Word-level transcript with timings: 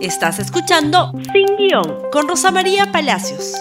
Estás 0.00 0.38
escuchando 0.38 1.12
Sin 1.32 1.56
Guión 1.56 2.08
con 2.12 2.28
Rosa 2.28 2.52
María 2.52 2.92
Palacios. 2.92 3.54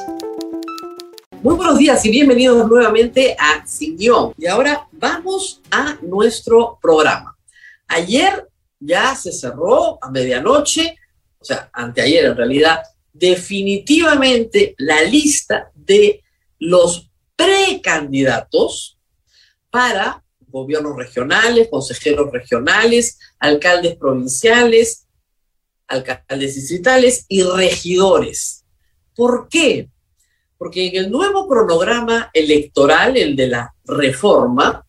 Muy 1.42 1.56
buenos 1.56 1.80
días 1.80 2.06
y 2.06 2.12
bienvenidos 2.12 2.68
nuevamente 2.70 3.36
a 3.40 3.66
Sin 3.66 3.98
Guión. 3.98 4.36
Y 4.38 4.46
ahora 4.46 4.88
vamos 4.92 5.62
a 5.72 5.98
nuestro 6.04 6.78
programa. 6.80 7.36
Ayer 7.88 8.48
ya 8.80 9.16
se 9.16 9.32
cerró 9.32 9.98
a 10.00 10.12
medianoche, 10.12 10.98
o 11.40 11.44
sea, 11.44 11.72
anteayer 11.74 12.26
en 12.26 12.38
realidad, 12.38 12.84
definitivamente 13.12 14.76
la 14.78 15.02
lista 15.02 15.72
de 15.74 16.22
los 16.60 17.10
precandidatos 17.36 19.00
para 19.72 20.24
gobiernos 20.50 20.96
regionales, 20.96 21.68
consejeros 21.68 22.32
regionales, 22.32 23.18
alcaldes 23.40 23.96
provinciales, 23.96 25.07
alcaldes 25.88 26.56
distritales 26.56 27.26
y 27.28 27.44
regidores. 27.44 28.66
¿Por 29.16 29.48
qué? 29.50 29.90
Porque 30.58 30.88
en 30.88 30.96
el 31.06 31.12
nuevo 31.12 31.48
cronograma 31.48 32.30
electoral, 32.34 33.18
el 33.18 33.36
de 33.36 33.48
la 33.48 33.76
reforma, 33.86 34.86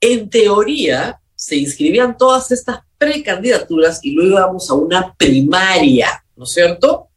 en 0.00 0.30
teoría 0.30 1.20
se 1.34 1.56
inscribían 1.56 2.16
todas 2.16 2.50
estas 2.52 2.80
precandidaturas 2.98 4.04
y 4.04 4.12
luego 4.12 4.38
íbamos 4.38 4.70
a 4.70 4.74
una 4.74 5.14
primaria, 5.14 6.24
¿no 6.36 6.44
es 6.44 6.52
cierto? 6.52 7.08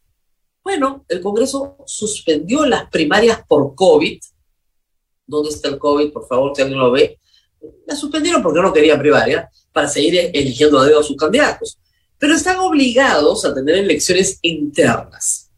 Bueno, 0.63 1.05
el 1.07 1.21
Congreso 1.21 1.77
suspendió 1.85 2.65
las 2.65 2.89
primarias 2.89 3.41
por 3.47 3.75
COVID. 3.75 4.19
¿Dónde 5.27 5.49
está 5.49 5.67
el 5.67 5.77
COVID? 5.77 6.11
Por 6.11 6.27
favor, 6.27 6.53
si 6.55 6.63
alguien 6.63 6.79
lo 6.79 6.91
ve. 6.91 7.19
La 7.85 7.95
suspendieron 7.95 8.41
porque 8.41 8.61
no 8.61 8.73
querían 8.73 8.99
primaria 8.99 9.49
para 9.71 9.87
seguir 9.87 10.31
eligiendo 10.33 10.79
a 10.79 10.85
dedo 10.85 11.01
a 11.01 11.03
sus 11.03 11.17
candidatos 11.17 11.79
pero 12.17 12.35
están 12.35 12.57
obligados 12.59 13.45
a 13.45 13.53
tener 13.53 13.75
elecciones 13.75 14.39
internas. 14.41 15.51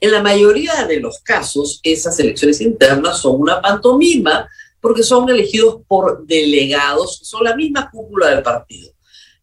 En 0.00 0.12
la 0.12 0.22
mayoría 0.22 0.84
de 0.86 1.00
los 1.00 1.20
casos, 1.20 1.80
esas 1.82 2.18
elecciones 2.20 2.60
internas 2.60 3.18
son 3.18 3.40
una 3.40 3.60
pantomima 3.60 4.48
porque 4.80 5.02
son 5.02 5.28
elegidos 5.30 5.80
por 5.88 6.26
delegados, 6.26 7.20
son 7.22 7.44
la 7.44 7.56
misma 7.56 7.90
cúpula 7.90 8.28
del 8.28 8.42
partido. 8.42 8.92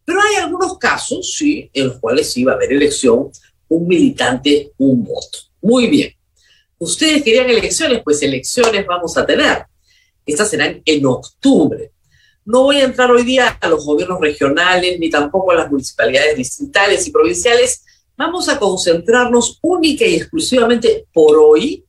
Pero 0.04 0.20
hay 0.20 0.36
algunos 0.36 0.78
casos, 0.78 1.34
sí, 1.36 1.68
en 1.72 1.88
los 1.88 1.98
cuales 1.98 2.32
sí 2.32 2.44
va 2.44 2.52
a 2.52 2.54
haber 2.54 2.72
elección, 2.72 3.30
un 3.68 3.88
militante, 3.88 4.72
un 4.78 5.02
voto. 5.02 5.38
Muy 5.60 5.88
bien. 5.88 6.12
Ustedes 6.78 7.22
querían 7.22 7.48
elecciones, 7.48 8.02
pues 8.04 8.22
elecciones 8.22 8.86
vamos 8.86 9.16
a 9.16 9.24
tener. 9.24 9.66
Estas 10.24 10.50
serán 10.50 10.82
en 10.84 11.06
octubre. 11.06 11.90
No 12.44 12.62
voy 12.62 12.76
a 12.80 12.84
entrar 12.84 13.10
hoy 13.10 13.22
día 13.22 13.56
a 13.60 13.68
los 13.68 13.84
gobiernos 13.84 14.20
regionales 14.20 14.98
ni 14.98 15.08
tampoco 15.08 15.52
a 15.52 15.56
las 15.56 15.70
municipalidades 15.70 16.36
distritales 16.36 17.06
y 17.06 17.12
provinciales. 17.12 17.84
Vamos 18.16 18.48
a 18.48 18.58
concentrarnos 18.58 19.58
única 19.62 20.04
y 20.04 20.16
exclusivamente 20.16 21.06
por 21.12 21.36
hoy 21.38 21.84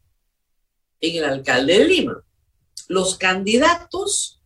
en 1.01 1.15
el 1.17 1.23
alcalde 1.23 1.79
de 1.79 1.85
Lima. 1.85 2.23
Los 2.87 3.17
candidatos 3.17 4.41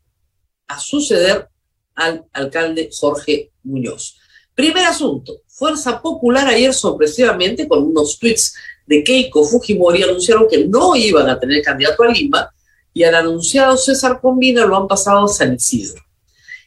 a 0.67 0.79
suceder 0.79 1.49
al 1.95 2.25
alcalde 2.31 2.89
Jorge 2.97 3.51
Muñoz. 3.63 4.17
Primer 4.55 4.85
asunto, 4.85 5.41
Fuerza 5.47 6.01
Popular 6.01 6.47
ayer 6.47 6.73
sorpresivamente 6.73 7.67
con 7.67 7.83
unos 7.83 8.17
tweets 8.17 8.55
de 8.85 9.03
Keiko 9.03 9.43
Fujimori 9.43 10.03
anunciaron 10.03 10.47
que 10.47 10.65
no 10.65 10.95
iban 10.95 11.29
a 11.29 11.37
tener 11.37 11.61
candidato 11.61 12.03
a 12.03 12.07
Lima 12.07 12.49
y 12.97 13.03
al 13.03 13.13
anunciado 13.13 13.77
César 13.77 14.19
Combina 14.19 14.65
lo 14.65 14.75
han 14.75 14.87
pasado 14.87 15.25
a 15.25 15.27
San 15.27 15.53
Isidro. 15.53 16.01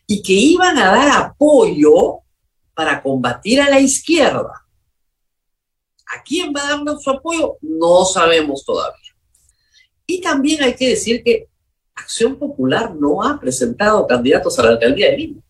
Y 0.06 0.22
que 0.22 0.32
iban 0.32 0.78
a 0.78 0.92
dar 0.92 1.26
apoyo 1.26 2.20
para 2.72 3.02
combatir 3.02 3.60
a 3.60 3.68
la 3.68 3.80
izquierda. 3.80 4.64
¿A 6.06 6.22
quién 6.22 6.52
va 6.54 6.62
a 6.62 6.68
darle 6.70 6.92
su 7.00 7.10
apoyo? 7.10 7.56
No 7.62 8.04
sabemos 8.04 8.64
todavía. 8.64 9.10
Y 10.06 10.20
también 10.20 10.62
hay 10.62 10.76
que 10.76 10.90
decir 10.90 11.20
que 11.24 11.48
Acción 11.96 12.36
Popular 12.36 12.94
no 12.94 13.24
ha 13.24 13.40
presentado 13.40 14.06
candidatos 14.06 14.56
a 14.56 14.62
la 14.62 14.68
alcaldía 14.70 15.10
de 15.10 15.16
Lima, 15.16 15.42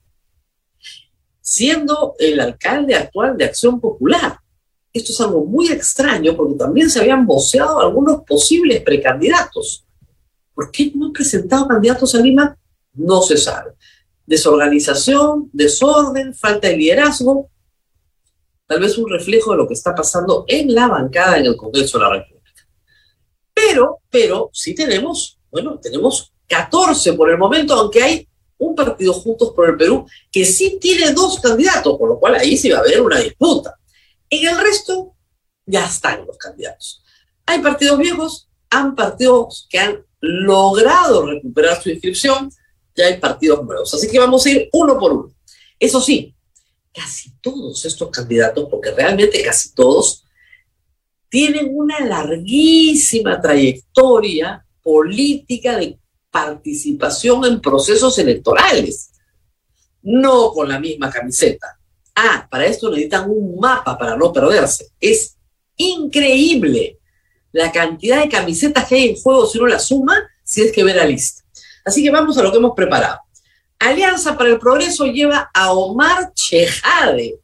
siendo 1.43 2.15
el 2.19 2.41
alcalde 2.41 2.95
actual 2.95 3.37
de 3.37 3.45
Acción 3.45 3.79
Popular. 3.79 4.39
Esto 4.95 5.13
es 5.13 5.21
algo 5.21 5.45
muy 5.45 5.69
extraño 5.69 6.35
porque 6.35 6.55
también 6.55 6.89
se 6.89 7.01
habían 7.01 7.27
voceado 7.27 7.81
algunos 7.81 8.23
posibles 8.23 8.81
precandidatos. 8.81 9.85
¿Por 10.61 10.71
qué 10.71 10.93
no 10.95 11.07
han 11.07 11.13
presentado 11.15 11.67
candidatos 11.67 12.15
a 12.15 12.19
Lima? 12.19 12.55
No 12.93 13.23
se 13.23 13.39
sabe. 13.39 13.73
Desorganización, 14.27 15.49
desorden, 15.55 16.35
falta 16.35 16.69
de 16.69 16.77
liderazgo, 16.77 17.49
tal 18.67 18.81
vez 18.81 18.99
un 18.99 19.09
reflejo 19.09 19.53
de 19.53 19.57
lo 19.57 19.67
que 19.67 19.73
está 19.73 19.95
pasando 19.95 20.45
en 20.47 20.75
la 20.75 20.87
bancada 20.87 21.39
en 21.39 21.47
el 21.47 21.57
Congreso 21.57 21.97
de 21.97 22.05
la 22.05 22.11
República. 22.11 22.53
Pero, 23.55 24.01
pero 24.11 24.51
sí 24.53 24.75
tenemos, 24.75 25.39
bueno, 25.51 25.81
tenemos 25.81 26.35
14 26.47 27.15
por 27.15 27.31
el 27.31 27.39
momento, 27.39 27.73
aunque 27.73 28.03
hay 28.03 28.29
un 28.59 28.75
partido 28.75 29.15
Juntos 29.15 29.55
por 29.57 29.67
el 29.67 29.79
Perú 29.79 30.05
que 30.31 30.45
sí 30.45 30.77
tiene 30.79 31.15
dos 31.15 31.41
candidatos, 31.41 31.97
por 31.97 32.07
lo 32.07 32.21
cual 32.21 32.35
ahí 32.35 32.59
sí 32.59 32.69
va 32.69 32.81
a 32.81 32.83
haber 32.83 33.01
una 33.01 33.19
disputa. 33.19 33.77
En 34.29 34.47
el 34.47 34.59
resto 34.61 35.15
ya 35.65 35.87
están 35.87 36.27
los 36.27 36.37
candidatos. 36.37 37.03
Hay 37.47 37.61
partidos 37.61 37.97
viejos, 37.97 38.51
han 38.69 38.95
partidos 38.95 39.67
que 39.71 39.79
han 39.79 40.05
logrado 40.21 41.27
recuperar 41.27 41.83
su 41.83 41.91
inscripción, 41.91 42.51
ya 42.95 43.07
hay 43.07 43.19
partidos 43.19 43.65
nuevos. 43.65 43.93
Así 43.95 44.09
que 44.09 44.19
vamos 44.19 44.45
a 44.45 44.51
ir 44.51 44.69
uno 44.73 44.99
por 44.99 45.13
uno. 45.13 45.35
Eso 45.79 46.01
sí, 46.01 46.35
casi 46.93 47.33
todos 47.41 47.85
estos 47.85 48.11
candidatos, 48.11 48.69
porque 48.71 48.91
realmente 48.91 49.43
casi 49.43 49.75
todos, 49.75 50.25
tienen 51.29 51.71
una 51.73 52.01
larguísima 52.01 53.41
trayectoria 53.41 54.65
política 54.83 55.77
de 55.77 55.99
participación 56.31 57.45
en 57.45 57.61
procesos 57.61 58.19
electorales, 58.19 59.13
no 60.03 60.53
con 60.53 60.69
la 60.69 60.79
misma 60.79 61.11
camiseta. 61.11 61.79
Ah, 62.15 62.47
para 62.51 62.67
esto 62.67 62.91
necesitan 62.91 63.31
un 63.31 63.59
mapa 63.59 63.97
para 63.97 64.17
no 64.17 64.33
perderse. 64.33 64.89
Es 65.01 65.37
increíble 65.77 67.00
la 67.53 67.73
cantidad 67.73 68.23
de 68.23 68.29
camisetas 68.29 68.87
que 68.87 68.95
hay 68.95 69.09
en 69.11 69.17
juego 69.17 69.47
si 69.47 69.59
uno 69.59 69.69
la 69.69 69.79
suma, 69.79 70.17
si 70.45 70.63
es 70.63 70.73
que 70.73 70.85
ve 70.85 70.95
la 70.95 71.05
lista. 71.05 71.43
Así 71.85 72.03
que 72.03 72.11
vamos 72.11 72.37
a 72.39 72.43
lo 72.43 72.51
que 72.51 72.59
hemos 72.59 72.75
preparado. 72.75 73.21
Alianza 73.79 74.37
para 74.37 74.51
el 74.51 74.59
Progreso 74.59 75.07
lleva 75.07 75.51
a 75.55 75.73
Omar 75.73 76.33
Chejade, 76.35 77.39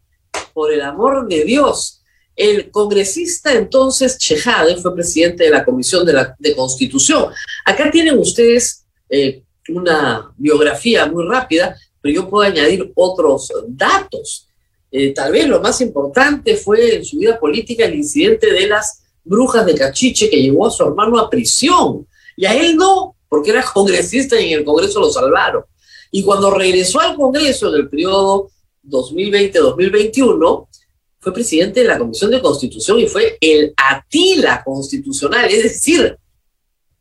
por 0.52 0.72
el 0.72 0.82
amor 0.82 1.26
de 1.28 1.44
Dios. 1.44 2.02
El 2.34 2.70
congresista 2.70 3.52
entonces 3.52 4.18
Chejade 4.18 4.76
fue 4.76 4.94
presidente 4.94 5.44
de 5.44 5.50
la 5.50 5.64
Comisión 5.64 6.04
de, 6.04 6.12
la, 6.12 6.36
de 6.38 6.54
Constitución. 6.54 7.32
Acá 7.64 7.90
tienen 7.90 8.18
ustedes 8.18 8.84
eh, 9.08 9.42
una 9.68 10.30
biografía 10.36 11.06
muy 11.06 11.26
rápida, 11.26 11.74
pero 12.02 12.14
yo 12.14 12.28
puedo 12.28 12.48
añadir 12.48 12.92
otros 12.94 13.52
datos. 13.68 14.48
Eh, 14.90 15.14
tal 15.14 15.32
vez 15.32 15.48
lo 15.48 15.60
más 15.60 15.80
importante 15.80 16.56
fue 16.56 16.96
en 16.96 17.04
su 17.04 17.18
vida 17.18 17.38
política 17.40 17.86
el 17.86 17.94
incidente 17.94 18.52
de 18.52 18.66
las 18.66 19.05
brujas 19.26 19.66
de 19.66 19.74
Cachiche 19.74 20.30
que 20.30 20.40
llevó 20.40 20.66
a 20.66 20.70
su 20.70 20.84
hermano 20.84 21.18
a 21.18 21.28
prisión. 21.28 22.06
Y 22.36 22.46
a 22.46 22.54
él 22.54 22.76
no, 22.76 23.16
porque 23.28 23.50
era 23.50 23.64
congresista 23.74 24.40
y 24.40 24.52
en 24.52 24.60
el 24.60 24.64
Congreso 24.64 25.00
lo 25.00 25.10
salvaron. 25.10 25.64
Y 26.10 26.22
cuando 26.22 26.50
regresó 26.50 27.00
al 27.00 27.16
Congreso 27.16 27.68
en 27.68 27.80
el 27.80 27.88
periodo 27.88 28.50
2020-2021, 28.84 30.68
fue 31.18 31.32
presidente 31.32 31.80
de 31.80 31.88
la 31.88 31.98
Comisión 31.98 32.30
de 32.30 32.40
Constitución 32.40 33.00
y 33.00 33.08
fue 33.08 33.36
el 33.40 33.74
Atila 33.76 34.62
constitucional. 34.64 35.50
Es 35.50 35.64
decir, 35.64 36.16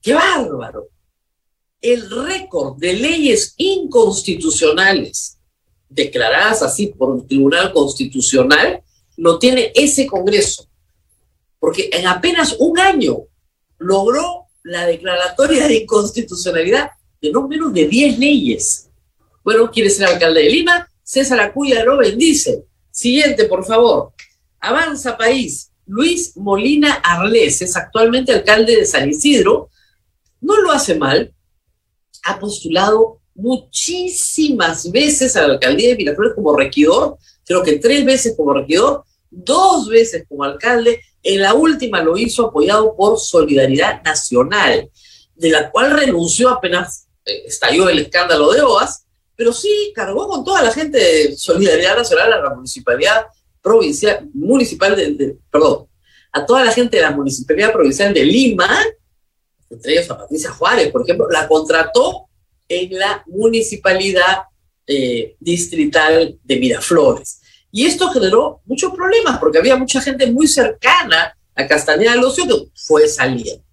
qué 0.01 0.15
bárbaro. 0.15 0.87
El 1.79 2.09
récord 2.09 2.77
de 2.77 2.93
leyes 2.93 3.53
inconstitucionales 3.57 5.37
declaradas 5.87 6.63
así 6.63 6.87
por 6.87 7.11
un 7.11 7.27
tribunal 7.27 7.71
constitucional 7.71 8.81
lo 9.17 9.37
tiene 9.37 9.71
ese 9.75 10.07
Congreso 10.07 10.67
porque 11.65 11.89
en 11.91 12.05
apenas 12.05 12.57
un 12.59 12.77
año 12.77 13.23
logró 13.79 14.45
la 14.61 14.85
declaratoria 14.85 15.67
de 15.67 15.77
inconstitucionalidad 15.77 16.91
de 17.19 17.31
no 17.31 17.47
menos 17.47 17.73
de 17.73 17.87
10 17.87 18.19
leyes. 18.19 18.91
Bueno, 19.43 19.71
quiere 19.71 19.89
ser 19.89 20.05
alcalde 20.05 20.43
de 20.43 20.49
Lima, 20.51 20.87
César 21.01 21.39
Acuya 21.39 21.83
lo 21.83 21.97
bendice. 21.97 22.65
Siguiente, 22.91 23.45
por 23.45 23.65
favor. 23.65 24.13
Avanza 24.59 25.17
País. 25.17 25.71
Luis 25.87 26.37
Molina 26.37 27.01
Arles 27.03 27.63
es 27.63 27.75
actualmente 27.75 28.31
alcalde 28.31 28.75
de 28.75 28.85
San 28.85 29.09
Isidro. 29.09 29.71
No 30.41 30.61
lo 30.61 30.71
hace 30.71 30.93
mal. 30.93 31.33
Ha 32.25 32.39
postulado 32.39 33.21
muchísimas 33.33 34.91
veces 34.91 35.35
a 35.35 35.47
la 35.47 35.53
alcaldía 35.55 35.89
de 35.89 35.95
Miraflores 35.95 36.35
como 36.35 36.55
regidor, 36.55 37.17
creo 37.43 37.63
que 37.63 37.79
tres 37.79 38.05
veces 38.05 38.35
como 38.37 38.53
regidor, 38.53 39.03
dos 39.35 39.89
veces 39.89 40.25
como 40.27 40.43
alcalde 40.43 41.01
en 41.21 41.41
la 41.41 41.53
última 41.53 42.01
lo 42.01 42.17
hizo 42.17 42.47
apoyado 42.47 42.95
por 42.95 43.19
Solidaridad 43.19 44.01
Nacional, 44.03 44.89
de 45.35 45.49
la 45.49 45.71
cual 45.71 45.91
renunció 45.91 46.49
apenas 46.49 47.07
eh, 47.25 47.43
estalló 47.47 47.89
el 47.89 47.99
escándalo 47.99 48.51
de 48.51 48.61
OAS, 48.61 49.05
pero 49.35 49.51
sí 49.51 49.91
cargó 49.93 50.27
con 50.29 50.45
toda 50.45 50.61
la 50.61 50.71
gente 50.71 50.97
de 50.97 51.35
Solidaridad 51.35 51.97
Nacional 51.97 52.31
a 52.31 52.41
la 52.41 52.55
municipalidad 52.55 53.25
provincial, 53.61 54.29
municipal 54.33 54.95
de, 54.95 55.37
perdón, 55.51 55.87
a 56.31 56.45
toda 56.45 56.63
la 56.63 56.71
gente 56.71 56.97
de 56.97 57.03
la 57.03 57.11
Municipalidad 57.11 57.71
Provincial 57.71 58.13
de 58.13 58.25
Lima, 58.25 58.69
entre 59.69 59.93
ellos 59.93 60.11
a 60.11 60.17
Patricia 60.17 60.51
Juárez, 60.51 60.91
por 60.91 61.01
ejemplo, 61.01 61.29
la 61.29 61.47
contrató 61.47 62.27
en 62.67 62.97
la 62.97 63.23
Municipalidad 63.27 64.43
eh, 64.85 65.35
Distrital 65.39 66.37
de 66.43 66.55
Miraflores. 66.57 67.41
Y 67.75 67.85
esto 67.85 68.09
generó 68.09 68.61
muchos 68.63 68.93
problemas 68.93 69.37
porque 69.37 69.57
había 69.57 69.75
mucha 69.75 69.99
gente 69.99 70.31
muy 70.31 70.47
cercana 70.47 71.37
a 71.53 71.67
Castañeda 71.67 72.13
del 72.13 72.23
Ocio 72.23 72.47
que 72.47 72.69
fue 72.73 73.05
saliendo. 73.05 73.65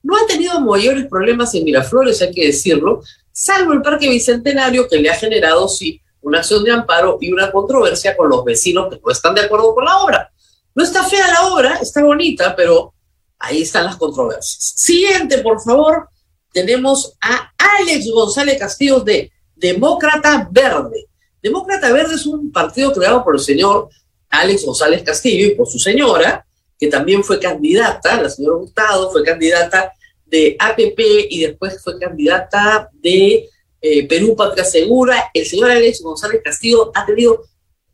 No 0.00 0.16
ha 0.16 0.24
tenido 0.28 0.60
mayores 0.60 1.08
problemas 1.08 1.52
en 1.56 1.64
Miraflores, 1.64 2.22
hay 2.22 2.30
que 2.30 2.46
decirlo, 2.46 3.02
salvo 3.32 3.72
el 3.72 3.82
Parque 3.82 4.08
Bicentenario 4.08 4.86
que 4.86 4.98
le 4.98 5.10
ha 5.10 5.14
generado, 5.14 5.66
sí, 5.66 6.00
una 6.20 6.38
acción 6.38 6.62
de 6.62 6.70
amparo 6.70 7.18
y 7.20 7.32
una 7.32 7.50
controversia 7.50 8.16
con 8.16 8.28
los 8.28 8.44
vecinos 8.44 8.90
que 8.90 9.00
no 9.04 9.10
están 9.10 9.34
de 9.34 9.40
acuerdo 9.40 9.74
con 9.74 9.86
la 9.86 9.96
obra. 10.04 10.32
No 10.76 10.84
está 10.84 11.02
fea 11.02 11.26
la 11.26 11.48
obra, 11.48 11.80
está 11.82 12.00
bonita, 12.04 12.54
pero 12.54 12.94
ahí 13.40 13.62
están 13.62 13.86
las 13.86 13.96
controversias. 13.96 14.72
Siguiente, 14.76 15.38
por 15.38 15.60
favor, 15.60 16.08
tenemos 16.52 17.12
a 17.20 17.52
Alex 17.58 18.08
González 18.08 18.56
Castillo 18.56 19.00
de 19.00 19.32
Demócrata 19.56 20.48
Verde. 20.48 21.07
Demócrata 21.42 21.92
Verde 21.92 22.14
es 22.14 22.26
un 22.26 22.50
partido 22.50 22.92
creado 22.92 23.24
por 23.24 23.36
el 23.36 23.40
señor 23.40 23.88
Alex 24.30 24.64
González 24.64 25.02
Castillo 25.02 25.46
y 25.46 25.54
por 25.54 25.66
su 25.68 25.78
señora, 25.78 26.44
que 26.78 26.88
también 26.88 27.24
fue 27.24 27.38
candidata, 27.38 28.20
la 28.22 28.30
señora 28.30 28.56
Hurtado 28.56 29.10
fue 29.10 29.24
candidata 29.24 29.92
de 30.26 30.56
APP 30.58 31.00
y 31.30 31.40
después 31.40 31.82
fue 31.82 31.98
candidata 31.98 32.90
de 32.92 33.48
eh, 33.80 34.06
Perú 34.06 34.36
Patria 34.36 34.64
Segura. 34.64 35.30
El 35.32 35.46
señor 35.46 35.70
Alex 35.70 36.02
González 36.02 36.40
Castillo 36.44 36.92
ha 36.94 37.06
tenido 37.06 37.42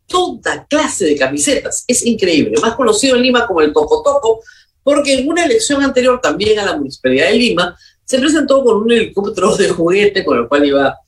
toda 0.06 0.67
clase 0.67 1.06
de 1.06 1.17
camisetas. 1.17 1.85
Es 1.87 2.05
increíble. 2.05 2.61
Más 2.61 2.75
conocido 2.75 3.17
en 3.17 3.23
Lima 3.23 3.47
como 3.47 3.61
el 3.61 3.73
Toco 3.73 4.02
Toco, 4.02 4.40
porque 4.82 5.14
en 5.14 5.29
una 5.29 5.44
elección 5.44 5.82
anterior 5.82 6.20
también 6.20 6.58
a 6.58 6.64
la 6.64 6.76
Municipalidad 6.76 7.31
de 7.31 7.37
Lima 7.37 7.76
se 8.05 8.19
presentó 8.19 8.62
con 8.62 8.76
un 8.82 8.93
helicóptero 8.93 9.56
de 9.56 9.70
juguete 9.70 10.25
con 10.25 10.38
el 10.38 10.49
cual 10.49 10.67
iba 10.67 10.99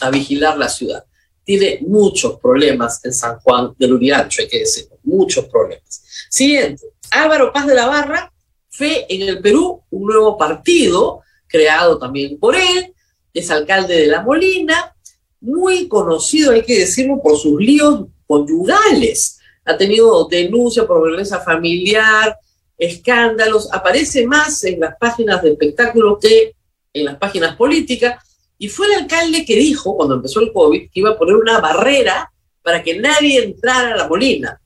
a 0.00 0.10
vigilar 0.10 0.56
la 0.56 0.68
ciudad. 0.68 1.04
Tiene 1.44 1.80
muchos 1.82 2.38
problemas 2.38 3.04
en 3.04 3.12
San 3.12 3.38
Juan 3.40 3.74
del 3.78 3.94
Uriancho, 3.94 4.42
hay 4.42 4.48
que 4.48 4.60
decirlo, 4.60 4.98
muchos 5.02 5.46
problemas. 5.46 6.02
Siguiente, 6.30 6.86
Álvaro 7.10 7.52
Paz 7.52 7.66
de 7.66 7.74
la 7.74 7.86
Barra 7.86 8.32
fue 8.70 9.06
en 9.08 9.28
el 9.28 9.40
Perú 9.40 9.82
un 9.90 10.06
nuevo 10.06 10.38
partido 10.38 11.20
creado 11.46 11.98
también 11.98 12.38
por 12.38 12.54
él, 12.54 12.94
es 13.34 13.50
alcalde 13.50 13.96
de 13.96 14.06
La 14.06 14.22
Molina, 14.22 14.94
muy 15.40 15.88
conocido, 15.88 16.52
hay 16.52 16.62
que 16.62 16.78
decirlo, 16.78 17.20
por 17.20 17.36
sus 17.36 17.60
líos 17.60 18.06
conyugales. 18.26 19.38
Ha 19.64 19.76
tenido 19.76 20.26
denuncia 20.28 20.86
por 20.86 21.04
violencia 21.06 21.40
familiar, 21.40 22.36
escándalos, 22.78 23.72
aparece 23.72 24.26
más 24.26 24.64
en 24.64 24.80
las 24.80 24.96
páginas 24.96 25.42
de 25.42 25.50
espectáculos 25.50 26.18
que 26.20 26.54
en 26.92 27.04
las 27.04 27.16
páginas 27.16 27.56
políticas. 27.56 28.31
Y 28.62 28.68
fue 28.68 28.86
el 28.86 29.02
alcalde 29.02 29.44
que 29.44 29.56
dijo, 29.56 29.96
cuando 29.96 30.14
empezó 30.14 30.40
el 30.40 30.52
COVID, 30.52 30.90
que 30.90 31.00
iba 31.00 31.10
a 31.10 31.18
poner 31.18 31.34
una 31.34 31.58
barrera 31.58 32.32
para 32.62 32.82
que 32.82 32.98
nadie 32.98 33.42
entrara 33.42 33.94
a 33.94 33.96
la 33.96 34.08
Molina 34.08 34.60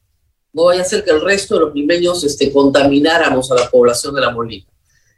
no 0.56 0.64
vaya 0.64 0.80
a 0.80 0.84
ser 0.84 1.04
que 1.04 1.10
el 1.10 1.20
resto 1.20 1.54
de 1.54 1.66
los 1.66 1.74
limeños 1.74 2.24
este, 2.24 2.50
contamináramos 2.50 3.52
a 3.52 3.56
la 3.56 3.68
población 3.68 4.14
de 4.14 4.22
la 4.22 4.30
Molina. 4.30 4.64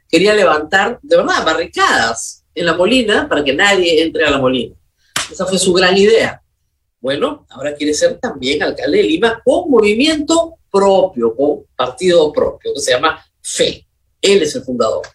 Quería 0.09 0.33
levantar, 0.33 0.99
de 1.01 1.15
verdad, 1.15 1.45
barricadas 1.45 2.43
en 2.53 2.65
la 2.65 2.75
Molina 2.75 3.29
para 3.29 3.41
que 3.41 3.53
nadie 3.53 4.03
entre 4.03 4.25
a 4.25 4.31
la 4.31 4.37
Molina. 4.37 4.75
Esa 5.31 5.45
fue 5.45 5.57
su 5.57 5.71
gran 5.71 5.97
idea. 5.97 6.41
Bueno, 6.99 7.45
ahora 7.51 7.73
quiere 7.73 7.93
ser 7.93 8.19
también 8.19 8.61
alcalde 8.61 8.97
de 8.97 9.03
Lima 9.03 9.41
con 9.45 9.71
movimiento 9.71 10.55
propio, 10.69 11.33
con 11.33 11.63
partido 11.73 12.33
propio, 12.33 12.73
que 12.73 12.81
se 12.81 12.91
llama 12.91 13.25
FE. 13.41 13.87
Él 14.21 14.41
es 14.41 14.53
el 14.55 14.63
fundador. 14.63 15.07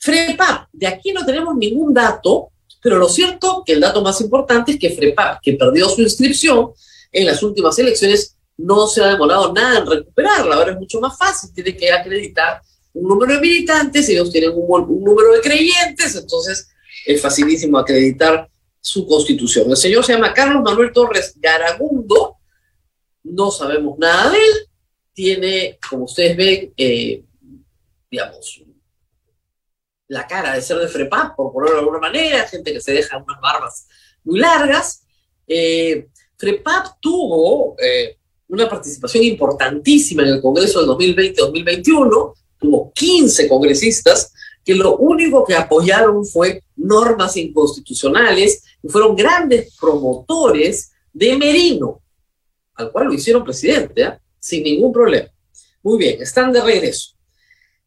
FREPAP, 0.00 0.66
de 0.72 0.86
aquí 0.88 1.12
no 1.12 1.24
tenemos 1.24 1.54
ningún 1.54 1.94
dato, 1.94 2.50
pero 2.84 2.98
lo 2.98 3.08
cierto 3.08 3.62
que 3.64 3.72
el 3.72 3.80
dato 3.80 4.02
más 4.02 4.20
importante 4.20 4.72
es 4.72 4.78
que 4.78 4.90
FREPAP, 4.90 5.40
que 5.42 5.54
perdió 5.54 5.88
su 5.88 6.02
inscripción 6.02 6.72
en 7.10 7.24
las 7.24 7.42
últimas 7.42 7.78
elecciones, 7.78 8.36
no 8.58 8.86
se 8.86 9.02
ha 9.02 9.06
demorado 9.06 9.54
nada 9.54 9.78
en 9.78 9.86
recuperarla. 9.86 10.54
Ahora 10.54 10.72
es 10.72 10.78
mucho 10.78 11.00
más 11.00 11.16
fácil, 11.16 11.50
tiene 11.54 11.74
que 11.74 11.90
acreditar 11.90 12.60
un 12.92 13.08
número 13.08 13.32
de 13.32 13.40
militantes, 13.40 14.06
ellos 14.10 14.30
tienen 14.30 14.50
un, 14.54 15.02
número 15.02 15.32
de 15.32 15.40
creyentes, 15.40 16.14
entonces 16.14 16.68
es 17.06 17.22
facilísimo 17.22 17.78
acreditar 17.78 18.50
su 18.82 19.06
constitución. 19.06 19.70
El 19.70 19.78
señor 19.78 20.04
se 20.04 20.12
llama 20.12 20.34
Carlos 20.34 20.62
Manuel 20.62 20.92
Torres 20.92 21.32
Garagundo, 21.40 22.36
no 23.22 23.50
sabemos 23.50 23.98
nada 23.98 24.30
de 24.30 24.36
él, 24.36 24.68
tiene, 25.14 25.78
como 25.88 26.04
ustedes 26.04 26.36
ven, 26.36 26.74
eh, 26.76 27.24
digamos, 28.10 28.62
la 30.08 30.26
cara 30.26 30.54
de 30.54 30.62
ser 30.62 30.78
de 30.78 30.88
FREPAP, 30.88 31.36
por 31.36 31.52
ponerlo 31.52 31.76
de 31.76 31.80
alguna 31.80 31.98
manera, 31.98 32.48
gente 32.48 32.72
que 32.72 32.80
se 32.80 32.92
deja 32.92 33.16
unas 33.16 33.40
barbas 33.40 33.86
muy 34.24 34.38
largas. 34.38 35.04
Eh, 35.46 36.08
FREPAP 36.36 37.00
tuvo 37.00 37.76
eh, 37.80 38.18
una 38.48 38.68
participación 38.68 39.24
importantísima 39.24 40.22
en 40.22 40.28
el 40.28 40.42
Congreso 40.42 40.80
del 40.80 40.90
2020-2021, 40.90 42.34
tuvo 42.58 42.92
15 42.92 43.48
congresistas 43.48 44.32
que 44.64 44.74
lo 44.74 44.96
único 44.96 45.44
que 45.44 45.54
apoyaron 45.54 46.24
fue 46.24 46.62
normas 46.76 47.36
inconstitucionales 47.36 48.62
y 48.82 48.88
fueron 48.88 49.14
grandes 49.14 49.76
promotores 49.78 50.92
de 51.12 51.36
Merino, 51.36 52.02
al 52.74 52.90
cual 52.90 53.08
lo 53.08 53.12
hicieron 53.12 53.44
presidente, 53.44 54.02
¿eh? 54.02 54.18
sin 54.38 54.64
ningún 54.64 54.92
problema. 54.92 55.28
Muy 55.82 55.98
bien, 55.98 56.22
están 56.22 56.50
de 56.50 56.62
regreso. 56.62 57.12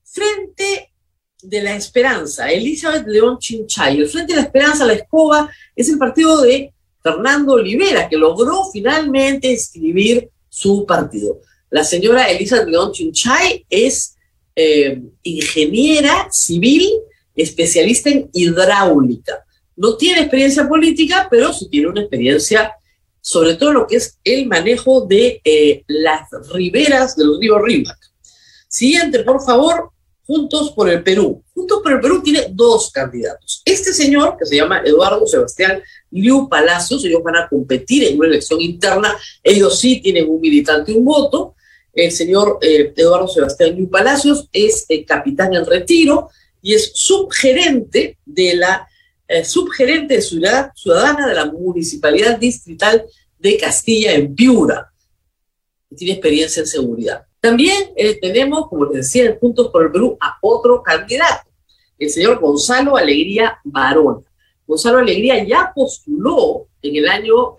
Frente 0.04 0.94
de 1.42 1.62
la 1.62 1.76
Esperanza, 1.76 2.52
Elizabeth 2.52 3.06
León 3.08 3.38
Chinchay, 3.38 4.00
el 4.00 4.08
Frente 4.08 4.34
de 4.34 4.42
la 4.42 4.46
Esperanza, 4.46 4.86
la 4.86 4.94
escoba, 4.94 5.50
es 5.76 5.90
el 5.90 5.98
partido 5.98 6.42
de 6.42 6.74
Fernando 7.02 7.54
Olivera, 7.54 8.10
que 8.10 8.18
logró 8.18 8.66
finalmente 8.72 9.52
escribir 9.52 10.30
su 10.50 10.86
partido. 10.86 11.40
La 11.70 11.84
señora 11.84 12.30
Elisa 12.30 12.64
León 12.64 12.92
Chinchay 12.92 13.66
es 13.70 14.16
eh, 14.56 15.02
ingeniera 15.24 16.28
civil, 16.32 16.90
especialista 17.36 18.10
en 18.10 18.30
hidráulica. 18.34 19.46
No 19.76 19.96
tiene 19.96 20.22
experiencia 20.22 20.68
política, 20.68 21.28
pero 21.30 21.54
sí 21.54 21.70
tiene 21.70 21.88
una 21.88 22.02
experiencia 22.02 22.74
sobre 23.22 23.56
todo 23.56 23.74
lo 23.74 23.88
que 23.88 23.98
es 23.98 24.18
el 24.24 24.48
manejo 24.48 25.06
de 25.06 25.42
eh, 25.44 25.84
las 25.88 26.30
riberas 26.54 27.16
del 27.16 27.38
río 27.40 27.60
Rímac. 27.60 27.98
Siguiente, 28.70 29.20
por 29.20 29.44
favor, 29.44 29.92
Juntos 30.28 30.74
por 30.74 30.90
el 30.90 31.04
Perú. 31.04 31.42
Juntos 31.54 31.80
por 31.82 31.94
el 31.94 32.02
Perú 32.02 32.22
tiene 32.22 32.48
dos 32.52 32.92
candidatos. 32.92 33.62
Este 33.64 33.94
señor, 33.94 34.36
que 34.38 34.46
se 34.46 34.58
llama 34.58 34.82
Eduardo 34.84 35.26
Sebastián 35.26 35.82
Liu 36.12 36.50
Palacios, 36.50 37.06
ellos 37.06 37.24
van 37.24 37.38
a 37.38 37.48
competir 37.48 38.04
en 38.04 38.20
una 38.20 38.28
elección 38.28 38.60
interna, 38.60 39.18
ellos 39.42 39.80
sí 39.80 40.02
tienen 40.02 40.30
un 40.30 40.42
militante 40.42 40.92
y 40.92 40.96
un 40.96 41.06
voto. 41.06 41.56
El 41.94 42.12
señor 42.12 42.60
eh, 42.62 42.94
Eduardo 42.94 43.30
Sebastián 43.30 43.74
Liu 43.74 43.90
Palacios 43.90 44.50
es 44.52 44.86
eh, 44.90 45.06
capitán 45.06 45.54
en 45.54 45.66
retiro 45.66 46.30
y 46.62 46.74
es 46.74 46.92
subgerente 46.94 48.18
de 48.26 48.56
la 48.56 48.86
eh, 49.30 49.46
subgerente 49.46 50.22
ciudad, 50.22 50.72
ciudadana 50.76 51.26
de 51.26 51.36
la 51.36 51.46
Municipalidad 51.46 52.38
Distrital 52.38 53.06
de 53.40 53.58
Castilla 53.58 54.12
en 54.12 54.36
Piura. 54.36 54.92
Tiene 55.96 56.16
experiencia 56.16 56.60
en 56.60 56.68
seguridad. 56.68 57.27
También 57.40 57.92
eh, 57.96 58.20
tenemos, 58.20 58.68
como 58.68 58.86
les 58.86 59.06
decía, 59.06 59.26
en 59.26 59.40
Juntos 59.40 59.70
por 59.70 59.84
el 59.84 59.92
Perú, 59.92 60.18
a 60.20 60.38
otro 60.42 60.82
candidato, 60.82 61.50
el 62.00 62.10
señor 62.10 62.40
Gonzalo 62.40 62.98
Alegría 62.98 63.60
Barona. 63.64 64.22
Gonzalo 64.66 65.00
Alegría 65.00 65.44
ya 65.44 65.72
postuló 65.74 66.68
en 66.82 66.96
el 66.96 67.08
año 67.08 67.56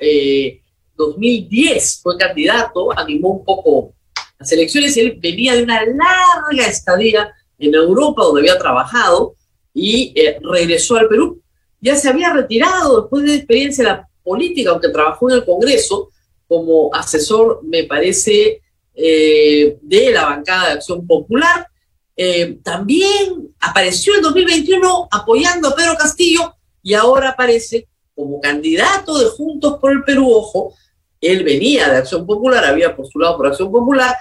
2010, 0.97 1.77
eh, 1.77 2.01
fue 2.03 2.17
candidato, 2.17 2.97
animó 2.99 3.31
un 3.31 3.45
poco 3.45 3.95
las 4.39 4.53
elecciones 4.53 4.97
él 4.97 5.19
venía 5.21 5.55
de 5.57 5.65
una 5.65 5.85
larga 5.85 6.67
estadía 6.69 7.35
en 7.59 7.75
Europa 7.75 8.23
donde 8.23 8.43
había 8.43 8.59
trabajado 8.59 9.35
y 9.75 10.13
eh, 10.15 10.39
regresó 10.43 10.97
al 10.97 11.09
Perú. 11.09 11.43
Ya 11.81 11.97
se 11.97 12.09
había 12.09 12.33
retirado 12.33 13.03
después 13.03 13.25
de 13.25 13.35
experiencia 13.35 13.83
en 13.83 13.89
la 13.89 14.09
política, 14.23 14.71
aunque 14.71 14.91
trabajó 14.91 15.29
en 15.29 15.37
el 15.37 15.45
Congreso 15.45 16.11
como 16.47 16.95
asesor, 16.95 17.61
me 17.65 17.85
parece, 17.85 18.63
eh, 19.01 19.79
de 19.81 20.11
la 20.11 20.25
bancada 20.25 20.67
de 20.67 20.73
Acción 20.73 21.07
Popular. 21.07 21.69
Eh, 22.17 22.59
también 22.65 23.55
apareció 23.61 24.17
en 24.17 24.23
2021 24.23 25.09
apoyando 25.09 25.69
a 25.69 25.77
Pedro 25.77 25.97
Castillo 25.97 26.53
y 26.83 26.95
ahora 26.95 27.31
aparece 27.31 27.87
como 28.17 28.41
candidato 28.41 29.17
de 29.19 29.27
Juntos 29.27 29.79
por 29.81 29.93
el 29.93 30.03
Perú. 30.03 30.29
Ojo, 30.33 30.75
él 31.21 31.45
venía 31.45 31.89
de 31.89 31.99
Acción 31.99 32.27
Popular, 32.27 32.65
había 32.65 32.97
postulado 32.97 33.37
por 33.37 33.47
Acción 33.47 33.71
Popular 33.71 34.17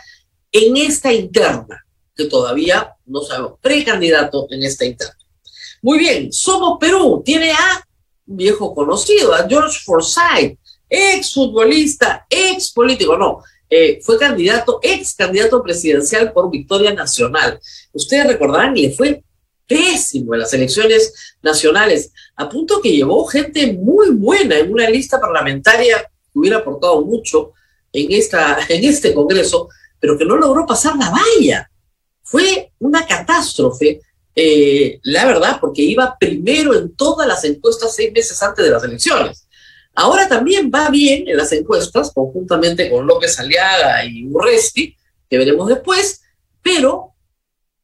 en 0.52 0.78
esta 0.78 1.12
interna, 1.12 1.84
que 2.16 2.26
todavía 2.26 2.96
no 3.08 3.22
sabemos, 3.22 3.54
precandidato 3.60 4.46
en 4.52 4.62
esta 4.62 4.86
interna. 4.86 5.18
Muy 5.82 5.98
bien, 5.98 6.32
Somos 6.32 6.78
Perú 6.80 7.24
tiene 7.26 7.52
a 7.52 7.84
un 8.28 8.38
viejo 8.38 8.76
conocido, 8.76 9.34
a 9.34 9.48
George 9.50 9.80
Forsyth, 9.84 10.60
ex 10.88 11.34
futbolista, 11.34 12.28
ex 12.30 12.72
político, 12.72 13.18
no, 13.18 13.42
eh, 13.70 14.00
fue 14.02 14.18
candidato, 14.18 14.80
ex 14.82 15.16
candidato 15.16 15.62
presidencial 15.62 16.32
por 16.32 16.50
Victoria 16.50 16.94
Nacional. 16.94 17.60
Ustedes 17.94 18.28
recordarán, 18.28 18.74
le 18.74 18.92
fue 18.92 19.24
pésimo 19.68 20.34
en 20.34 20.40
las 20.40 20.54
elecciones 20.54 21.14
nacionales, 21.42 22.12
a 22.36 22.48
punto 22.48 22.82
que 22.82 22.92
llevó 22.92 23.26
gente 23.26 23.74
muy 23.74 24.12
buena 24.12 24.58
en 24.58 24.72
una 24.72 24.90
lista 24.90 25.20
parlamentaria 25.20 26.00
que 26.32 26.40
hubiera 26.40 26.60
aportado 26.60 27.02
mucho 27.02 27.52
en, 27.92 28.12
esta, 28.12 28.60
en 28.70 28.84
este 28.86 29.14
Congreso, 29.14 29.70
pero 30.00 30.18
que 30.18 30.26
no 30.26 30.38
logró 30.38 30.66
pasar 30.66 30.96
la 30.96 31.12
valla. 31.12 31.70
Fue 32.24 32.72
una 32.80 33.06
catástrofe, 33.06 34.02
eh, 34.36 35.00
la 35.04 35.26
verdad, 35.26 35.58
porque 35.60 35.82
iba 35.82 36.16
primero 36.20 36.74
en 36.74 36.96
todas 36.96 37.28
las 37.28 37.44
encuestas 37.44 37.96
seis 37.96 38.12
meses 38.14 38.42
antes 38.42 38.64
de 38.64 38.72
las 38.72 38.84
elecciones. 38.84 39.47
Ahora 40.00 40.28
también 40.28 40.70
va 40.70 40.92
bien 40.92 41.28
en 41.28 41.38
las 41.38 41.52
encuestas, 41.54 42.12
conjuntamente 42.14 42.88
con 42.88 43.08
López 43.08 43.40
Aliaga 43.40 44.06
y 44.06 44.28
Urresti, 44.28 44.96
que 45.28 45.38
veremos 45.40 45.68
después, 45.68 46.22
pero 46.62 47.16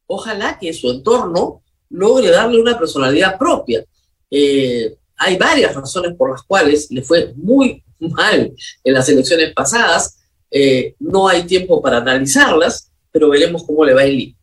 ojalá 0.06 0.56
que 0.56 0.72
su 0.72 0.92
entorno 0.92 1.64
logre 1.90 2.30
darle 2.30 2.60
una 2.60 2.78
personalidad 2.78 3.36
propia. 3.36 3.84
Eh, 4.30 4.96
hay 5.16 5.36
varias 5.36 5.74
razones 5.74 6.14
por 6.16 6.30
las 6.30 6.44
cuales 6.44 6.88
le 6.92 7.02
fue 7.02 7.34
muy 7.34 7.82
mal 7.98 8.54
en 8.84 8.94
las 8.94 9.08
elecciones 9.08 9.52
pasadas. 9.52 10.18
Eh, 10.52 10.94
no 11.00 11.26
hay 11.26 11.42
tiempo 11.42 11.82
para 11.82 11.96
analizarlas, 11.96 12.92
pero 13.10 13.28
veremos 13.28 13.64
cómo 13.64 13.84
le 13.84 13.92
va 13.92 14.04
el. 14.04 14.36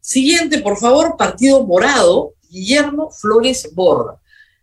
Siguiente, 0.00 0.60
por 0.60 0.78
favor, 0.78 1.16
Partido 1.18 1.66
Morado, 1.66 2.34
Guillermo 2.48 3.10
Flores 3.10 3.68
Borda. 3.74 4.20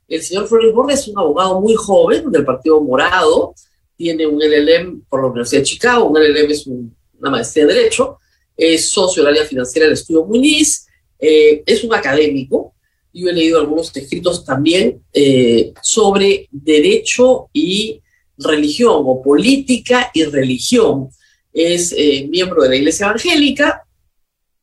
El 0.08 0.22
señor 0.22 0.48
Flores 0.48 0.74
Borda 0.74 0.94
es 0.94 1.08
un 1.08 1.18
abogado 1.18 1.60
muy 1.60 1.76
joven 1.76 2.32
del 2.32 2.46
Partido 2.46 2.80
Morado, 2.82 3.56
tiene 3.98 4.28
un 4.28 4.40
LLM 4.40 5.06
por 5.10 5.22
la 5.22 5.28
Universidad 5.28 5.62
de 5.62 5.66
Chicago, 5.66 6.06
un 6.06 6.20
LLM 6.20 6.52
es 6.52 6.68
una 6.68 7.30
maestría 7.30 7.66
de 7.66 7.74
Derecho, 7.74 8.20
es 8.56 8.90
socio 8.90 9.24
del 9.24 9.34
área 9.34 9.46
financiera 9.46 9.86
del 9.86 9.94
Estudio 9.94 10.26
Muñiz, 10.26 10.88
eh, 11.18 11.64
es 11.66 11.84
un 11.84 11.94
académico, 11.94 12.76
yo 13.16 13.30
he 13.30 13.34
leído 13.34 13.60
algunos 13.60 13.96
escritos 13.96 14.44
también 14.44 15.02
eh, 15.14 15.74
sobre 15.82 16.50
derecho 16.52 17.50
y 17.54 18.02
religión 18.38 19.04
o 19.06 19.22
política 19.22 20.12
y 20.14 20.26
religión. 20.26 21.10
Es 21.54 21.94
eh, 21.98 22.28
miembro 22.30 22.62
de 22.62 22.70
la 22.70 22.76
Iglesia 22.76 23.06
Evangélica 23.06 23.88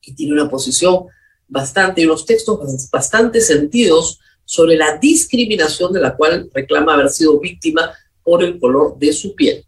y 0.02 0.14
tiene 0.14 0.34
una 0.34 0.50
posición 0.50 1.06
bastante 1.49 2.04
unos 2.04 2.26
textos 2.26 2.90
bastante 2.90 3.40
sentidos 3.40 4.20
sobre 4.52 4.76
la 4.76 4.99
discriminación 4.99 5.94
de 5.94 6.00
la 6.02 6.14
cual 6.14 6.50
reclama 6.52 6.92
haber 6.92 7.09
sido 7.09 7.40
víctima 7.40 7.90
por 8.23 8.44
el 8.44 8.59
color 8.59 8.99
de 8.99 9.11
su 9.11 9.35
piel. 9.35 9.64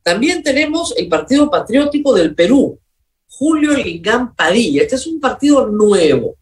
También 0.00 0.44
tenemos 0.44 0.94
el 0.96 1.08
Partido 1.08 1.50
Patriótico 1.50 2.14
del 2.14 2.32
Perú, 2.32 2.78
Julio 3.26 3.72
Lingán 3.72 4.32
Padilla. 4.36 4.82
Este 4.82 4.94
es 4.94 5.08
un 5.08 5.18
partido 5.18 5.66
nuevo. 5.66 6.36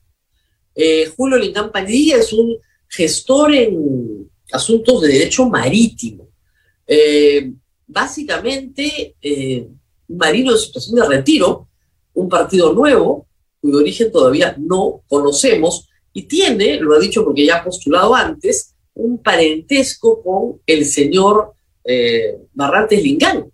Eh, 0.74 1.10
Julio 1.16 1.38
Lingán 1.38 1.72
Padilla 1.72 2.18
es 2.18 2.34
un 2.34 2.54
gestor 2.86 3.54
en 3.54 4.30
asuntos 4.52 5.00
de 5.00 5.08
derecho 5.08 5.48
marítimo. 5.48 6.28
Eh, 6.86 7.50
básicamente, 7.86 9.16
eh, 9.22 9.66
marino 10.08 10.52
en 10.52 10.58
situación 10.58 10.96
de 10.96 11.08
retiro, 11.08 11.66
un 12.12 12.28
partido 12.28 12.74
nuevo, 12.74 13.26
cuyo 13.58 13.78
origen 13.78 14.12
todavía 14.12 14.54
no 14.58 15.00
conocemos, 15.08 15.88
y 16.14 16.22
tiene, 16.22 16.78
lo 16.78 16.94
ha 16.94 16.98
dicho 17.00 17.24
porque 17.24 17.44
ya 17.44 17.56
ha 17.56 17.64
postulado 17.64 18.14
antes, 18.14 18.72
un 18.94 19.20
parentesco 19.20 20.22
con 20.22 20.60
el 20.64 20.86
señor 20.86 21.54
eh, 21.84 22.38
Barrantes 22.52 23.02
Lingán. 23.02 23.50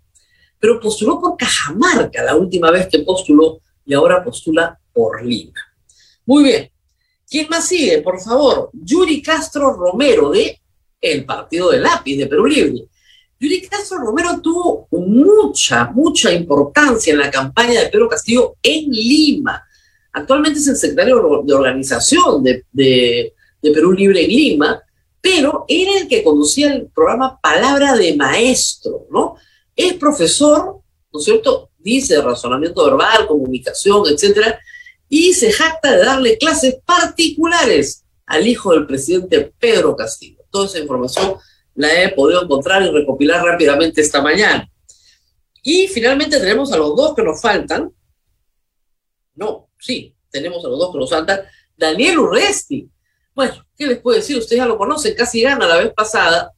Pero 0.58 0.78
postuló 0.78 1.18
por 1.18 1.38
Cajamarca 1.38 2.22
la 2.22 2.36
última 2.36 2.70
vez 2.70 2.86
que 2.86 2.98
postuló 2.98 3.60
y 3.86 3.94
ahora 3.94 4.22
postula 4.22 4.78
por 4.92 5.24
Lima. 5.24 5.58
Muy 6.26 6.44
bien. 6.44 6.70
¿Quién 7.26 7.48
más 7.48 7.66
sigue? 7.66 8.02
Por 8.02 8.20
favor, 8.20 8.68
Yuri 8.74 9.22
Castro 9.22 9.72
Romero 9.72 10.30
de 10.30 10.60
El 11.00 11.24
Partido 11.24 11.70
de 11.70 11.80
Lápiz 11.80 12.18
de 12.18 12.26
Perú 12.26 12.44
Libre. 12.44 12.84
Yuri 13.38 13.62
Castro 13.62 13.98
Romero 13.98 14.38
tuvo 14.42 14.86
mucha, 14.90 15.86
mucha 15.86 16.30
importancia 16.30 17.14
en 17.14 17.20
la 17.20 17.30
campaña 17.30 17.80
de 17.80 17.88
Pedro 17.88 18.06
Castillo 18.06 18.56
en 18.62 18.90
Lima. 18.90 19.64
Actualmente 20.12 20.58
es 20.58 20.68
el 20.68 20.76
secretario 20.76 21.42
de 21.44 21.54
organización 21.54 22.42
de, 22.42 23.34
Perú 23.62 23.92
Libre 23.92 24.24
en 24.24 24.30
Lima, 24.30 24.82
pero 25.20 25.64
era 25.68 25.98
el 25.98 26.08
que 26.08 26.24
conducía 26.24 26.72
el 26.72 26.88
programa 26.88 27.38
Palabra 27.40 27.94
de 27.96 28.16
Maestro, 28.16 29.06
¿no? 29.10 29.36
Es 29.76 29.94
profesor, 29.94 30.80
¿no 31.12 31.18
es 31.18 31.24
cierto? 31.24 31.70
Dice 31.78 32.20
razonamiento 32.20 32.84
verbal, 32.84 33.26
comunicación, 33.26 34.04
etcétera, 34.08 34.58
y 35.08 35.32
se 35.34 35.52
jacta 35.52 35.92
de 35.92 36.04
darle 36.04 36.38
clases 36.38 36.76
particulares 36.84 38.04
al 38.26 38.46
hijo 38.46 38.72
del 38.72 38.86
presidente 38.86 39.52
Pedro 39.58 39.94
Castillo. 39.96 40.38
Toda 40.50 40.66
esa 40.66 40.78
información 40.78 41.36
la 41.74 42.02
he 42.02 42.08
podido 42.10 42.42
encontrar 42.42 42.82
y 42.82 42.90
recopilar 42.90 43.44
rápidamente 43.44 44.00
esta 44.00 44.22
mañana. 44.22 44.68
Y 45.62 45.88
finalmente 45.88 46.38
tenemos 46.38 46.72
a 46.72 46.76
los 46.76 46.96
dos 46.96 47.14
que 47.14 47.22
nos 47.22 47.40
faltan. 47.40 47.92
No, 49.34 49.69
sí, 49.80 50.14
tenemos 50.30 50.64
a 50.64 50.68
los 50.68 50.78
dos 50.78 50.92
que 50.92 50.98
nos 50.98 51.10
faltan. 51.10 51.40
Daniel 51.76 52.18
Urresti. 52.18 52.88
Bueno, 53.34 53.64
¿qué 53.76 53.86
les 53.86 53.98
puedo 53.98 54.16
decir? 54.16 54.36
Ustedes 54.36 54.58
ya 54.58 54.66
lo 54.66 54.78
conocen, 54.78 55.14
casi 55.14 55.40
gana 55.40 55.66
la 55.66 55.78
vez 55.78 55.92
pasada. 55.92 56.52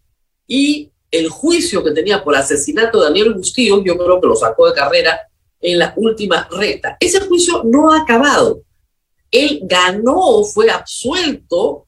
Y 0.47 0.91
el 1.11 1.29
juicio 1.29 1.85
que 1.85 1.93
tenía 1.93 2.23
por 2.25 2.35
asesinato 2.35 2.99
de 2.99 3.05
Daniel 3.05 3.35
Bustillo, 3.35 3.83
yo 3.85 3.97
creo 3.97 4.21
que 4.21 4.27
lo 4.27 4.35
sacó 4.35 4.69
de 4.69 4.75
carrera 4.75 5.21
en 5.61 5.79
la 5.79 5.95
última 5.97 6.49
recta. 6.51 6.97
Ese 6.99 7.21
juicio 7.21 7.63
no 7.65 7.93
ha 7.93 8.01
acabado. 8.01 8.63
Él 9.31 9.61
ganó, 9.63 10.43
fue 10.45 10.71
absuelto 10.71 11.87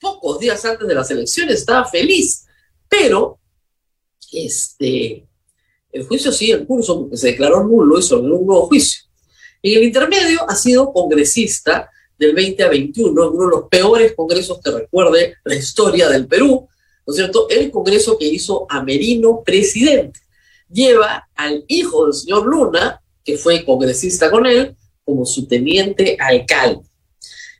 pocos 0.00 0.40
días 0.40 0.64
antes 0.64 0.86
de 0.86 0.94
las 0.94 1.10
elecciones, 1.10 1.60
estaba 1.60 1.84
feliz, 1.84 2.44
pero 2.88 3.38
este, 4.32 5.28
el 5.92 6.06
juicio 6.06 6.32
sigue 6.32 6.54
en 6.54 6.66
curso 6.66 7.08
se 7.12 7.28
declaró 7.28 7.62
nulo 7.62 7.98
y 7.98 8.02
sobre 8.02 8.32
un 8.32 8.46
nuevo 8.46 8.66
juicio. 8.66 9.04
En 9.62 9.78
el 9.78 9.84
intermedio 9.84 10.48
ha 10.48 10.56
sido 10.56 10.92
congresista 10.92 11.88
del 12.18 12.34
20 12.34 12.62
a 12.64 12.68
21, 12.68 13.30
uno 13.30 13.44
de 13.44 13.50
los 13.50 13.68
peores 13.68 14.12
congresos 14.14 14.60
que 14.62 14.70
recuerde 14.70 15.36
la 15.44 15.54
historia 15.54 16.08
del 16.08 16.26
Perú, 16.26 16.68
¿no 17.06 17.12
es 17.12 17.16
cierto? 17.16 17.48
El 17.48 17.70
congreso 17.70 18.18
que 18.18 18.26
hizo 18.26 18.66
a 18.68 18.82
Merino 18.82 19.42
presidente. 19.44 20.20
Lleva 20.70 21.28
al 21.34 21.64
hijo 21.68 22.06
del 22.06 22.14
señor 22.14 22.46
Luna, 22.46 23.00
que 23.24 23.36
fue 23.36 23.64
congresista 23.64 24.30
con 24.30 24.46
él, 24.46 24.76
como 25.04 25.24
su 25.24 25.46
teniente 25.46 26.16
alcalde. 26.18 26.82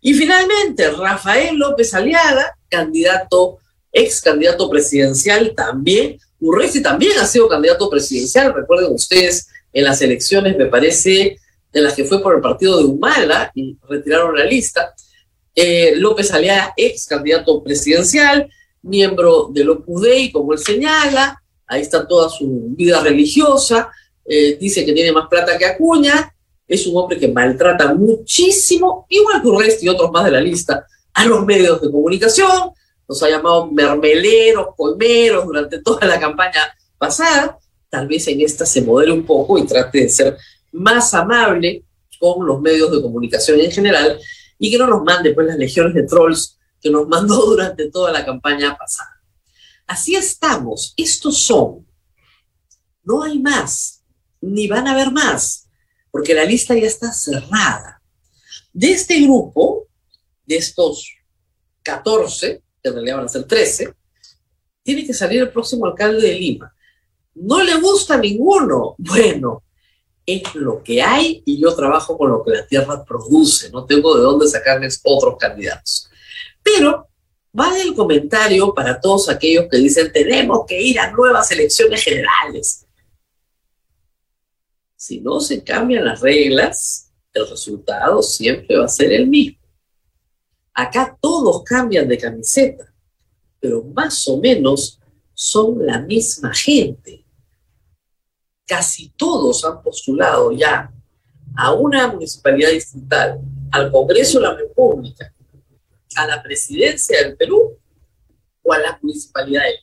Y 0.01 0.15
finalmente, 0.15 0.91
Rafael 0.91 1.57
López 1.57 1.95
Aliaga, 1.95 2.57
candidato, 2.69 3.59
ex 3.93 4.21
candidato 4.21 4.69
presidencial 4.69 5.55
también. 5.55 6.19
Urresti 6.41 6.83
también 6.83 7.19
ha 7.19 7.27
sido 7.27 7.49
candidato 7.49 7.89
presidencial, 7.89 8.53
recuerden 8.53 8.93
ustedes, 8.93 9.49
en 9.73 9.85
las 9.85 10.03
elecciones, 10.03 10.57
me 10.57 10.67
parece, 10.67 11.39
en 11.73 11.85
las 11.85 11.95
que 11.95 12.05
fue 12.05 12.23
por 12.23 12.35
el 12.35 12.41
partido 12.41 12.79
de 12.79 12.85
Humala 12.85 13.51
y 13.55 13.77
retiraron 13.89 14.37
la 14.37 14.45
lista. 14.45 14.95
Eh, 15.55 15.95
López 15.97 16.33
Aliaga, 16.33 16.73
ex 16.77 17.07
candidato 17.07 17.63
presidencial, 17.63 18.49
miembro 18.83 19.49
del 19.53 19.71
Opus 19.71 20.03
Dei, 20.03 20.33
como 20.33 20.53
él 20.53 20.59
señala, 20.59 21.43
ahí 21.67 21.83
está 21.83 22.07
toda 22.07 22.29
su 22.29 22.69
vida 22.71 23.01
religiosa, 23.01 23.91
eh, 24.25 24.57
dice 24.61 24.85
que 24.85 24.93
tiene 24.93 25.13
más 25.13 25.29
plata 25.29 25.57
que 25.57 25.67
Acuña, 25.67 26.35
es 26.67 26.87
un 26.87 26.97
hombre 26.97 27.19
que 27.19 27.29
maltrata 27.29 27.95
muchísimo, 27.95 29.07
igual 29.09 29.43
que 29.43 29.49
Urresti 29.49 29.87
y 29.87 29.89
otros 29.89 30.11
más 30.11 30.25
de 30.25 30.31
la 30.31 30.41
lista, 30.41 30.87
a 31.15 31.25
los 31.27 31.45
medios 31.45 31.81
de 31.81 31.91
comunicación, 31.91 32.71
nos 33.09 33.23
ha 33.23 33.29
llamado 33.29 33.71
mermeleros, 33.71 34.69
colmeros 34.77 35.45
durante 35.45 35.83
toda 35.83 36.07
la 36.07 36.19
campaña 36.19 36.63
pasada, 36.97 37.59
tal 37.91 38.09
vez 38.09 38.27
en 38.29 38.41
esta 38.41 38.65
se 38.65 38.81
modere 38.81 39.13
un 39.13 39.27
poco 39.27 39.59
y 39.59 39.67
trate 39.67 40.01
de 40.01 40.09
ser 40.09 40.37
más 40.73 41.15
amable 41.15 41.85
con 42.19 42.47
los 42.47 42.61
medios 42.61 42.91
de 42.91 43.03
comunicación 43.03 43.61
en 43.61 43.71
general 43.71 44.19
y 44.59 44.71
que 44.71 44.79
no 44.79 44.87
nos 44.87 45.03
mande 45.03 45.35
pues 45.35 45.47
las 45.47 45.57
legiones 45.57 45.95
de 45.95 46.05
trolls 46.05 46.59
que 46.81 46.91
nos 46.91 47.07
mandó 47.09 47.37
durante 47.47 47.91
toda 47.91 48.13
la 48.13 48.25
campaña 48.25 48.77
pasada. 48.77 49.23
Así 49.87 50.15
estamos, 50.15 50.95
estos 50.97 51.39
son, 51.39 51.87
no 53.03 53.23
hay 53.23 53.39
más, 53.39 54.03
ni 54.41 54.69
van 54.69 54.87
a 54.87 54.93
haber 54.93 55.11
más 55.11 55.63
porque 56.13 56.35
la 56.35 56.45
lista 56.45 56.77
ya 56.77 56.87
está 56.87 57.11
cerrada. 57.13 58.01
De 58.73 58.93
este 58.93 59.19
grupo, 59.21 59.89
de 60.47 60.57
estos 60.59 61.11
14, 61.83 62.63
que 62.81 62.89
en 62.89 62.95
realidad 62.95 63.17
van 63.17 63.25
a 63.25 63.29
ser 63.29 63.45
13, 63.45 63.95
tiene 64.83 65.07
que 65.07 65.15
salir 65.15 65.41
el 65.41 65.51
próximo 65.51 65.87
alcalde 65.87 66.29
de 66.29 66.35
Lima. 66.35 66.73
¿No 67.35 67.63
le 67.63 67.75
gusta 67.81 68.15
a 68.15 68.19
ninguno? 68.19 68.95
Bueno, 68.99 69.65
es 70.37 70.55
lo 70.55 70.83
que 70.83 71.03
hay 71.03 71.43
y 71.45 71.61
yo 71.61 71.75
trabajo 71.75 72.17
con 72.17 72.31
lo 72.31 72.45
que 72.45 72.53
la 72.53 72.67
tierra 72.67 73.05
produce, 73.05 73.71
no 73.71 73.85
tengo 73.85 74.17
de 74.17 74.23
dónde 74.23 74.49
sacarles 74.49 75.01
otros 75.05 75.37
candidatos. 75.39 76.09
Pero 76.63 77.09
vale 77.53 77.83
el 77.83 77.95
comentario 77.95 78.73
para 78.75 79.01
todos 79.01 79.29
aquellos 79.29 79.67
que 79.71 79.79
dicen 79.79 80.13
tenemos 80.13 80.65
que 80.67 80.81
ir 80.81 80.99
a 80.99 81.11
nuevas 81.11 81.51
elecciones 81.51 82.03
generales. 82.03 82.87
si 84.97 85.21
no 85.21 85.41
se 85.41 85.65
cambian 85.65 86.05
las 86.05 86.21
reglas, 86.21 87.11
el 87.35 87.49
resultado 87.49 88.23
siempre 88.23 88.77
va 88.77 88.85
a 88.85 88.89
ser 88.89 89.13
el 89.13 89.27
mismo. 89.27 89.59
Acá 90.75 91.19
todos 91.21 91.65
cambian 91.65 92.07
de 92.07 92.19
camiseta, 92.19 92.95
pero 93.59 93.83
más 93.83 94.29
o 94.29 94.39
menos 94.39 95.01
son 95.35 95.85
la 95.85 95.99
misma 95.99 96.55
gente. 96.55 97.22
Casi 98.73 99.11
todos 99.11 99.67
han 99.67 99.83
postulado 99.83 100.51
ya 100.51 100.91
a 101.59 101.75
una 101.75 102.11
municipalidad 102.11 102.71
distrital, 102.71 103.39
al 103.71 103.93
Congreso 103.93 104.39
de 104.39 104.47
la 104.47 104.55
República, 104.55 105.31
a 106.17 106.27
la 106.27 106.43
presidencia 106.43 107.23
del 107.23 107.37
Perú 107.37 107.79
o 108.63 108.73
a 108.73 108.79
la 108.79 108.99
municipalidad 109.03 109.61
de 109.65 109.75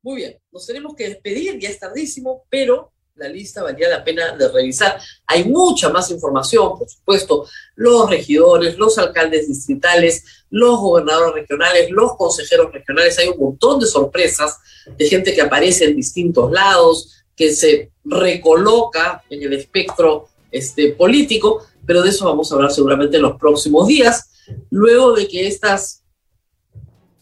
Muy 0.00 0.16
bien, 0.16 0.40
nos 0.50 0.66
tenemos 0.66 0.94
que 0.94 1.10
despedir, 1.10 1.58
ya 1.58 1.68
es 1.68 1.78
tardísimo, 1.78 2.46
pero 2.48 2.90
la 3.18 3.28
lista 3.28 3.62
valía 3.62 3.88
la 3.88 4.04
pena 4.04 4.32
de 4.36 4.48
revisar. 4.48 4.98
Hay 5.26 5.44
mucha 5.44 5.88
más 5.90 6.10
información, 6.10 6.78
por 6.78 6.88
supuesto, 6.88 7.46
los 7.76 8.08
regidores, 8.08 8.78
los 8.78 8.98
alcaldes 8.98 9.48
distritales, 9.48 10.24
los 10.50 10.78
gobernadores 10.78 11.34
regionales, 11.34 11.90
los 11.90 12.16
consejeros 12.16 12.72
regionales, 12.72 13.18
hay 13.18 13.28
un 13.28 13.38
montón 13.38 13.80
de 13.80 13.86
sorpresas 13.86 14.58
de 14.96 15.08
gente 15.08 15.34
que 15.34 15.42
aparece 15.42 15.84
en 15.84 15.96
distintos 15.96 16.50
lados, 16.50 17.24
que 17.36 17.52
se 17.52 17.92
recoloca 18.04 19.22
en 19.28 19.42
el 19.42 19.52
espectro 19.52 20.28
este, 20.50 20.92
político, 20.92 21.64
pero 21.86 22.02
de 22.02 22.10
eso 22.10 22.24
vamos 22.24 22.50
a 22.50 22.54
hablar 22.54 22.72
seguramente 22.72 23.16
en 23.16 23.22
los 23.22 23.38
próximos 23.38 23.86
días, 23.86 24.30
luego 24.70 25.12
de 25.12 25.28
que 25.28 25.46
estas 25.46 26.02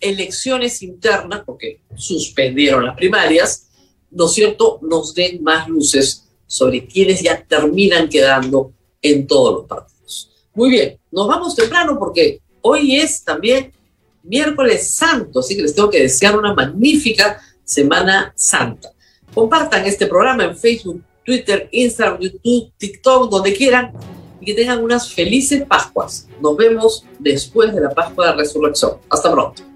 elecciones 0.00 0.82
internas, 0.82 1.42
porque 1.44 1.80
suspendieron 1.96 2.84
las 2.84 2.96
primarias, 2.96 3.65
¿no 4.16 4.26
es 4.26 4.32
cierto?, 4.32 4.78
nos 4.82 5.14
den 5.14 5.42
más 5.42 5.68
luces 5.68 6.24
sobre 6.46 6.86
quienes 6.86 7.22
ya 7.22 7.44
terminan 7.46 8.08
quedando 8.08 8.72
en 9.02 9.26
todos 9.26 9.54
los 9.54 9.64
partidos. 9.66 10.30
Muy 10.54 10.70
bien, 10.70 10.98
nos 11.10 11.28
vamos 11.28 11.54
temprano 11.54 11.98
porque 11.98 12.40
hoy 12.62 12.96
es 12.96 13.22
también 13.22 13.72
miércoles 14.22 14.88
santo, 14.88 15.40
así 15.40 15.54
que 15.54 15.62
les 15.62 15.74
tengo 15.74 15.90
que 15.90 16.00
desear 16.00 16.38
una 16.38 16.54
magnífica 16.54 17.40
Semana 17.62 18.32
Santa. 18.34 18.90
Compartan 19.34 19.84
este 19.84 20.06
programa 20.06 20.44
en 20.44 20.56
Facebook, 20.56 21.02
Twitter, 21.22 21.68
Instagram, 21.70 22.18
YouTube, 22.18 22.72
TikTok, 22.78 23.30
donde 23.30 23.52
quieran 23.52 23.92
y 24.40 24.46
que 24.46 24.54
tengan 24.54 24.82
unas 24.82 25.12
felices 25.12 25.62
Pascuas. 25.66 26.26
Nos 26.40 26.56
vemos 26.56 27.04
después 27.18 27.74
de 27.74 27.82
la 27.82 27.90
Pascua 27.90 28.28
de 28.28 28.36
Resurrección. 28.36 28.92
Hasta 29.10 29.30
pronto. 29.30 29.75